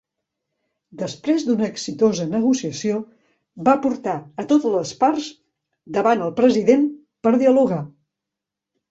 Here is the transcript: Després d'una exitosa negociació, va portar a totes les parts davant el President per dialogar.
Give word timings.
Després 0.99 1.43
d'una 1.47 1.65
exitosa 1.71 2.23
negociació, 2.29 2.95
va 3.67 3.75
portar 3.83 4.15
a 4.43 4.45
totes 4.51 4.73
les 4.77 4.93
parts 5.03 5.27
davant 5.99 6.25
el 6.29 6.33
President 6.41 6.87
per 7.27 7.35
dialogar. 7.43 7.79